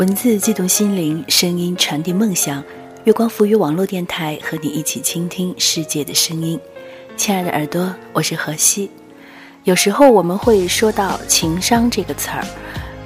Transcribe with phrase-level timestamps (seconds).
[0.00, 2.64] 文字悸动心灵，声音传递梦想。
[3.04, 6.58] 月光浮于网络电台，和你一起倾听世界的声音。
[7.18, 8.90] 亲爱的耳朵，我是何西。
[9.64, 12.42] 有时候我们会说到情商这个词儿，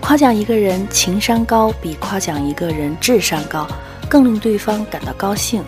[0.00, 3.66] 夸奖一个人情商高，比夸奖一个人智商高
[4.08, 5.64] 更令对方感到高兴。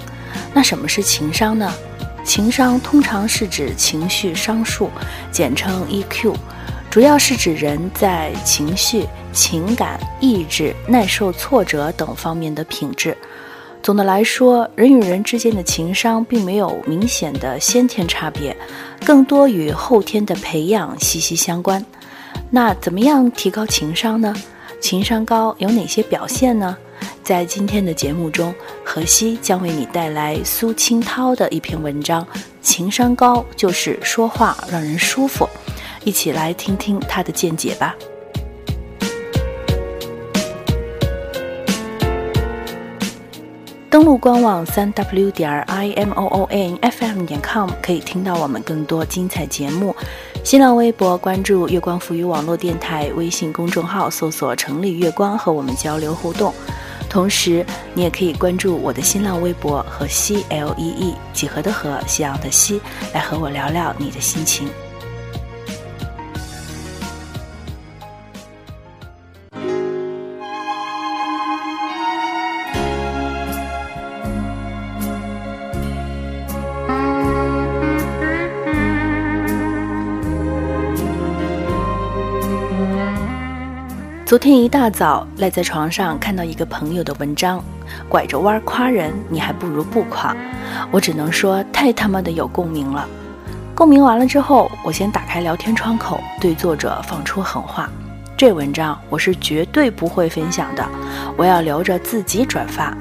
[0.54, 1.74] 那什么是情商呢？
[2.22, 4.88] 情商通常是指情绪商数，
[5.32, 6.36] 简称 EQ，
[6.90, 13.16] 主要是指人在情绪、情感、意志、耐受挫折等方面的品质。
[13.82, 18.56] 总的来说，人与人之间的情商并没有明显的先天差别，
[19.04, 21.84] 更多与后天的培养息息相关。
[22.50, 24.34] 那怎么样提高情商呢？
[24.80, 26.76] 情商高有哪些表现呢？
[27.22, 32.26] 在今天的节目中，何西将为你带来苏清涛的一篇文章。
[32.62, 35.48] 情商高就是说话让人舒服，
[36.06, 37.96] 一起来听听他的见解吧。
[43.90, 49.96] 登录官网三 w 点 i m o o n f m 点 com 可以听到我们更多精彩节目。
[50.44, 56.54] 新浪微博关注月光浮语网络电台，微信公众号搜索“城里月光”和我们交流互动。
[57.10, 62.80] 同时，你也可以关注我的新浪微博和西 L E E 几何的和夕阳的西，
[63.12, 64.68] 来和我聊聊你的心情。
[84.26, 87.62] 昨天一大早赖在床上，看到一个朋友的文章，
[88.08, 90.36] 拐着弯夸人，你还不如不夸。
[90.90, 93.08] 我只能说太他妈的有共鸣了。
[93.72, 97.88] 共鸣完了之后，我先打开聊天窗口，对作者放出狠话。
[98.36, 100.84] 这文章我是绝对不会分享的，
[101.36, 102.92] 我要留着自己转发。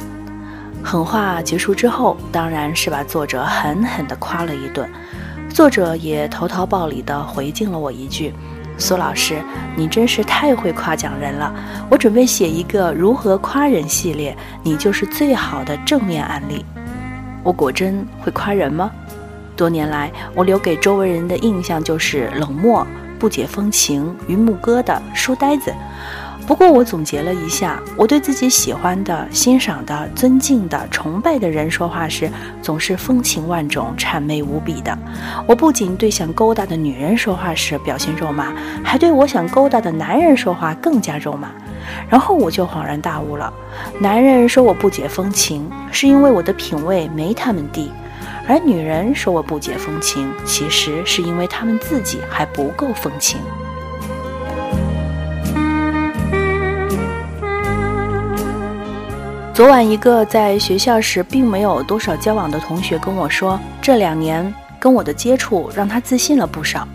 [0.84, 4.88] 狠话结束之后，当然是把作者狠狠地夸了一顿。
[5.50, 8.32] 作者也投桃报李地回敬了我一句。
[8.78, 9.42] 苏老师，
[9.76, 11.54] 你真是太会夸奖人了！
[11.90, 16.66] 我准备写一个如何夸人系列，你就是最好的正面案例。
[17.42, 18.92] 我果真会夸人吗？
[19.56, 22.86] 多年来，我留给周围人的印象就是冷漠、
[23.18, 25.74] 不解风情、榆木疙瘩、书呆子。
[26.48, 32.30] 不过我总结了一下，我对自己喜欢的、欣赏的、尊敬的、崇拜的人说话时，
[32.62, 34.96] 总是风情万种、谄媚无比的。
[35.48, 41.50] 我不仅对想勾搭的女人说话时表现肉麻，还对我想勾搭的男人说话更加肉麻。
[42.08, 43.52] 然后我就恍然大悟了：
[44.00, 47.90] 男人说我不解风情，是因为我的品味没他们低；
[48.48, 53.40] 而女人说我不解风情，其实是因为他们自己还不够风情。
[59.56, 66.86] 昨晚，一个在学校时并没有多少交往的同学跟我说，这两年跟我的接触让他自信了不少。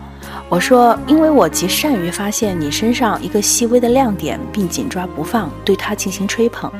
[0.47, 6.71] 我说，因为我极善于发现你身上一个细微的亮点，并紧抓不放，对他进行吹捧。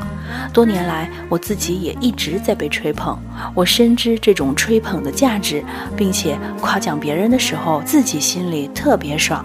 [0.54, 3.18] 多年来，我自己也一直在被吹捧，
[3.56, 5.66] 我深知这种吹捧的价值，
[5.98, 9.44] 并且夸奖别人的时候，自己心里特别爽。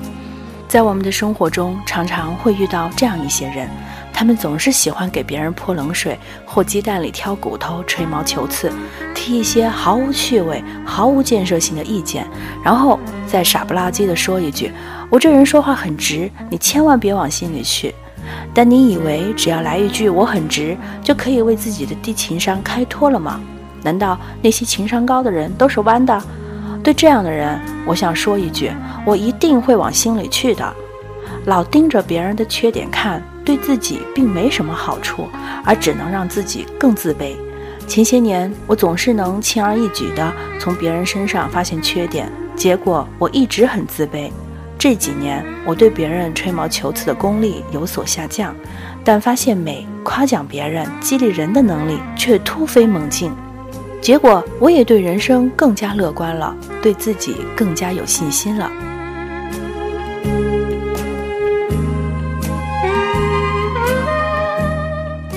[0.69, 3.71] 在我们的生活中，常常会遇到这样一些人。
[4.19, 8.73] 他们总是喜欢给别人泼冷水，或鸡蛋里挑骨头、吹毛求疵，
[9.15, 12.27] 提一些毫无趣味、毫无建设性的意见，
[12.65, 14.73] 然后再傻不拉几地说一句
[15.13, 17.95] ：“我这人说话很直，你千万别往心里去。”
[18.55, 20.75] 但你以为只要来一句“我很直”，
[21.05, 23.39] 就可以为自己的低情商开脱了吗？
[23.83, 26.23] 难道那些情商高的人都是弯的？
[26.83, 28.73] 对这样的人，我想说一句：
[29.05, 30.75] 我一定会往心里去的。
[31.45, 33.23] 老盯着别人的缺点看。
[33.45, 35.29] 对自己并没什么好处，
[35.65, 37.37] 而只能让自己更自卑。
[37.87, 44.33] 前些年，我总是能轻而易举地从别人身上发现缺点，结果我一直很自卑。
[44.77, 48.53] 这几年，我对别人吹毛求疵的功力有所下降，
[49.05, 53.31] 但发现美、夸奖别人、激励人的能力却突飞猛进。
[54.01, 56.53] 结果，我也对人生更加乐观了，
[56.83, 58.69] 对自己更加有信心了。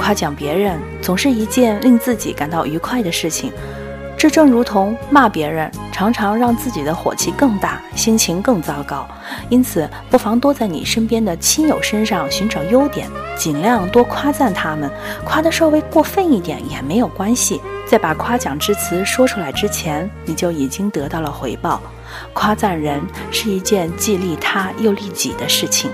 [0.10, 3.54] 夸奖别人总是一件令自己感到愉快的事情，
[4.18, 9.08] 这正如同骂别人，常常让自己的火气更大，心情更糟糕。
[9.50, 13.08] 因此，不妨多在你身边的亲友身上寻找优点，
[13.38, 14.90] 尽量多夸赞他们，
[15.24, 17.62] 夸得稍微过分一点也没有关系。
[17.86, 21.80] 在把夸奖之词说出来之前，你就已经得到了回报。
[22.34, 25.92] 夸赞人是一件既利他又利己的事情。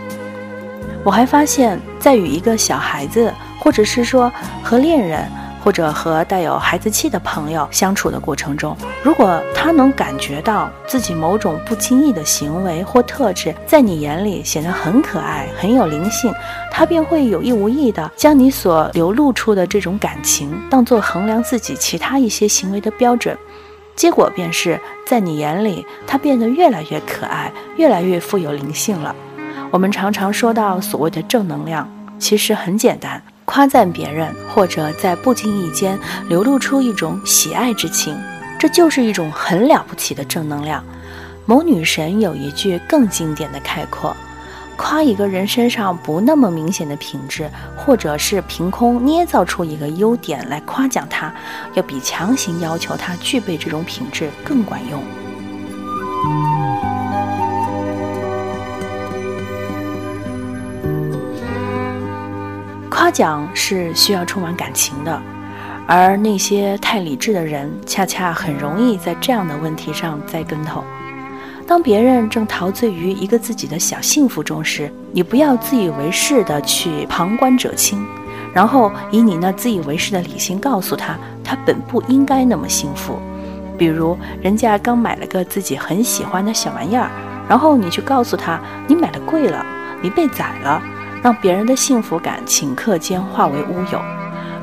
[1.04, 3.30] 我还发现，在与一个小孩子。
[3.66, 4.32] 或者是说
[4.64, 5.28] 和恋人。
[5.66, 16.32] 或者和带有孩子气的朋友相处的过程中，如果他能感觉到自己某种不经意的行为或特质在你眼里显得很可爱、很有灵性，
[16.70, 23.36] 他便会有意无意地将你所流露出的这种感情当作衡量自己其他一些行为的标准，
[23.96, 29.16] 结果便是在你眼里他变得越来越可爱、越来越富有灵性了。
[29.72, 31.90] 我们常常说到所谓的正能量，
[32.20, 33.20] 其实很简单。
[33.46, 35.98] 夸赞别人，或者在不经意间
[36.28, 38.18] 流露出一种喜爱之情，
[38.60, 40.84] 这就是一种很了不起的正能量。
[41.46, 44.18] 某女神有一句更经典的概括：
[44.76, 51.34] 夸一个人身上不那么明显的品质，或者是凭空捏造出一个优点来夸奖他，
[51.76, 55.02] 要比强行要求他具备这种品质更管用。
[63.06, 65.22] 夸奖是需要充满感情的，
[65.86, 70.84] 而那些太理智的人，恰恰很容易在这样的问题上栽跟头。
[71.68, 78.04] 当别人正陶醉于一个自己的小幸福中时，你不要自以为是的去旁观者清，
[78.52, 83.20] 然后以你那自以为是的理性告诉他，他本不应该那么幸福。
[83.78, 87.12] 比如，人家刚买了个自己很喜欢的小玩意儿，
[87.48, 89.64] 然后你去告诉他，你买的贵了，
[90.02, 90.82] 你被宰了。
[91.26, 94.00] 让别人的幸福感顷刻间化为乌有。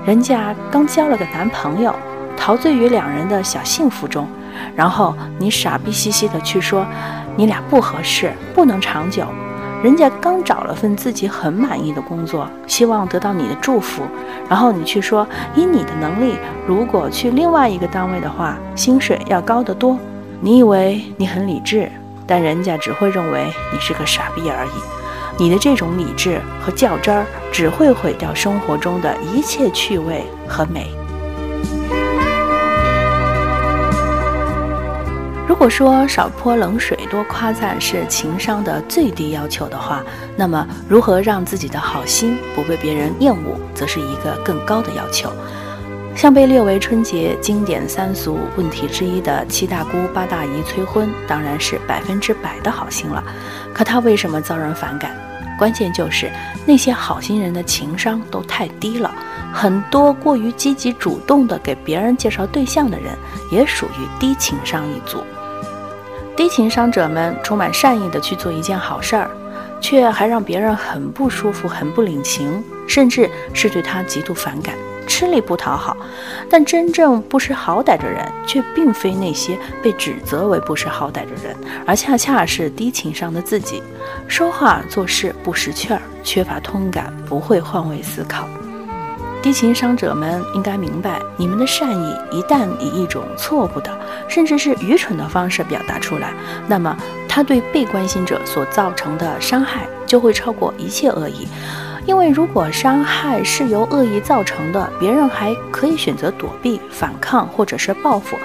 [0.06, 1.92] 人家刚交了个男朋友，
[2.36, 4.28] 陶醉于两人的小幸福中，
[4.76, 6.86] 然后你傻逼兮兮的去说，
[7.34, 9.26] 你俩不合适，不能长久。
[9.82, 14.04] 人家刚找了份自己很满意的工作，希望得到你的祝福，
[14.48, 15.26] 然后你去说，
[15.56, 19.98] 以你的能力，如果去另外一个单位的话，薪水要高得多。
[20.40, 21.90] 你以为你很理智，
[22.24, 25.01] 但人家只会认为你是个傻逼而已。
[25.38, 30.90] 你的这种理智和较真儿，只会毁掉生活中的一切趣味和美。
[35.48, 40.02] 如果说少泼冷水、多夸赞是情商的最低要求的话，
[40.36, 45.30] 那么如何让自己的好心不被别人厌恶，则是一个更高的要求。
[46.14, 53.24] 像被列为春节经典三俗问题之一的七大姑八大姨催婚，当然是百分之百的好心了。
[53.74, 55.16] 可他为什么遭人反感？
[55.58, 56.30] 关键就是
[56.66, 59.12] 那些好心人的情商都太低了。
[59.52, 63.16] 很多过于积极主动的给别人介绍对象的人，
[63.50, 65.22] 也属于低情商一族。
[66.36, 69.30] 低情商者们充满善意的去做一件好事儿，
[69.80, 74.74] 却还让别人很不舒服、很不领情，甚至是对他极度反感。
[75.06, 75.96] 吃力不讨好，
[76.48, 81.56] 但真正不识好歹的人，却并非那些被指责为不识好歹的人，
[81.86, 83.82] 而恰恰是低情商的自己。
[84.26, 88.46] 说话做事不识趣儿，缺乏通感，不会换位思考。
[89.42, 93.90] 低情商者们应该明白，你们的善意一旦以一种错误的，
[94.28, 96.32] 甚至是愚蠢的方式表达出来，
[96.68, 96.96] 那么
[97.28, 101.48] 他对被关心者所造成的伤害就会超过一切恶意。
[102.04, 108.36] 因为如果伤害是由恶意造成的，别人还可以选择躲避、反抗或者是报复；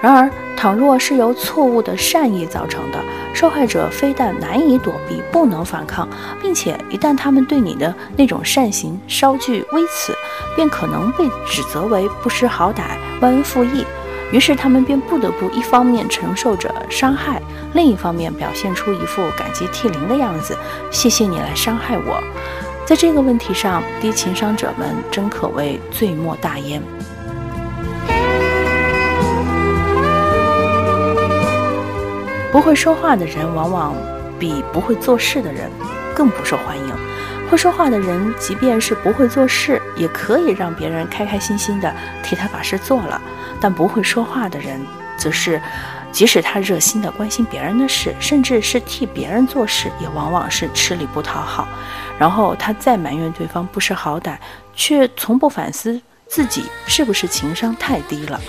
[0.00, 2.98] 然而，倘若是由错误的善意造成的，
[3.34, 6.08] 受害者非但难以躲避、不能反抗，
[6.40, 10.14] 并且一旦他们对你的那种善行稍具微词，
[10.54, 13.84] 便可能被指责为不识好歹、忘恩负义。
[14.32, 17.42] 于是他们便不得不一方面承受着伤害，
[17.72, 20.56] 另一方面表现出一副感激涕零的样子
[20.92, 22.22] ：“谢谢你来伤害我。”
[22.90, 26.82] 在这个问题上，低情商者们真可谓罪莫大焉。
[32.50, 33.94] 不会说话的人，往往
[34.40, 35.70] 比不会做事的人
[36.16, 36.92] 更不受欢迎。
[37.48, 41.94] 会说话的人，即便是不会做事，也可以让别人开开心心的
[42.24, 43.20] 替他把事做了；
[43.60, 44.80] 但不会说话的人，
[45.16, 45.62] 则是
[46.12, 51.68] 即使他热心的关心别人的事，甚至是替别人做事，也往往是吃力不讨好。
[52.18, 54.36] 然后他再埋怨对方不识好歹，
[54.74, 58.40] 却从不反思自己是不是情商太低了。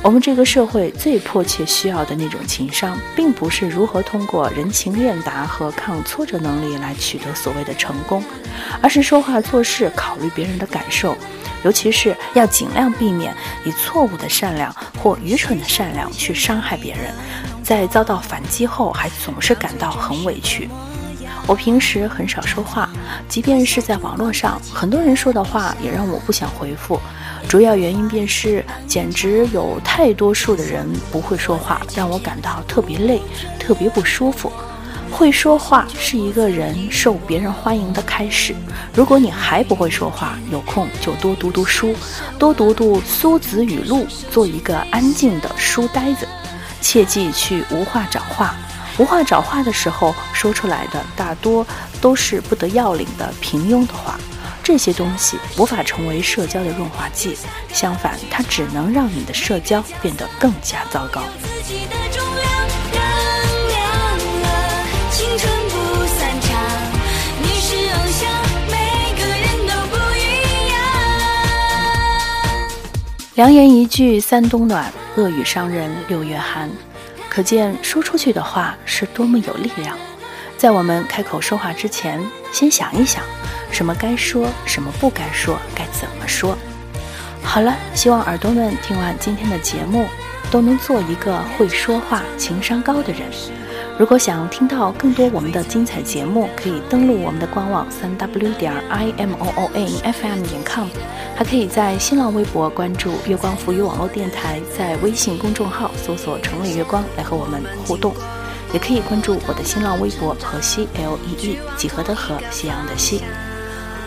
[0.00, 8.22] 我们这个社会最迫切需要的那种情商，并不是如何通过人情练达和抗挫折能力来取得所谓的成功，
[8.80, 11.16] 而是说话做事考虑别人的感受，
[11.64, 13.34] 尤其是要尽量避免
[13.64, 17.12] 以错误的善良或愚蠢的善良去伤害别人，
[17.62, 20.68] 在遭到反击后还总是感到很委屈。
[21.46, 22.90] 我平时很少说话，
[23.26, 27.00] 即便是在网络上，很多人说的话也让我不想回复。
[27.48, 33.22] 主要原因便是，简直有太多数的人不会说话，让我感到特别累，
[33.58, 34.52] 特别不舒服。
[35.10, 38.54] 会说话是一个人受别人欢迎的开始。
[38.94, 41.94] 如果你还不会说话，有空就多读读书，
[42.38, 46.26] 多读读苏子语录，做一个安静的书呆子。
[46.80, 48.54] 切记去无话找话，
[48.98, 51.66] 无话找话的时候说出来的大多
[52.00, 54.18] 都是不得要领的平庸的话。
[54.62, 57.36] 这些东西无法成为社交的润滑剂，
[57.72, 61.22] 相反，它只能让你的社交变得更加糟糕。
[73.38, 76.68] 良言一句三冬暖，恶语伤人六月寒。
[77.30, 79.96] 可见说出去的话是多么有力量。
[80.56, 83.22] 在我们开口说话之前，先想一想。
[83.70, 86.58] 什么该说，什么不该说，该怎么说？
[87.40, 90.08] 好了，希望耳朵们听完今天的节目，
[90.50, 93.22] 都能做一个会说话、情商高的人。
[93.98, 100.86] 如果想听到更多我们的精彩节目，可以登录我们的官网三 w 点 i m o o n f m 点 com，
[101.34, 108.14] 还可以在新浪微博关注月光浮语网络电台，在微信公众号搜索“城里月光”来和我们互动，
[108.72, 113.22] 也可以关注我的新浪微博“河西 L E E”，几何的河，夕阳的西。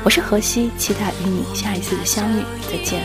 [0.05, 3.01] 我是何西，期待与你下一次的相遇，再见。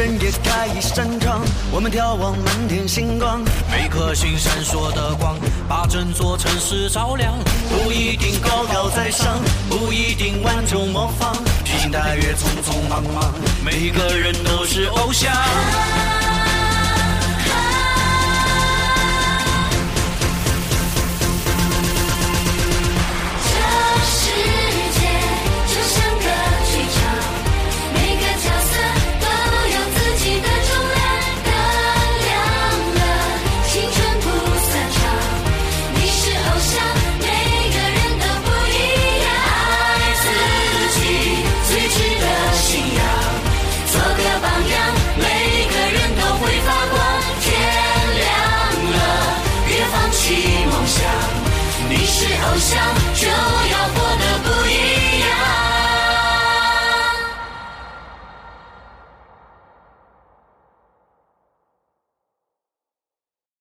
[0.00, 5.36] 深夜开一扇窗，我们眺望满天星光，每颗星闪烁的光，
[5.68, 7.34] 把整座城市照亮。
[7.68, 9.38] 不一定高高在上，
[9.68, 14.86] 不一定万众模仿，披星戴月，匆匆忙忙，每个人都是
[52.20, 52.26] 是。
[52.26, 52.78] 偶像
[53.14, 54.49] 就要活得。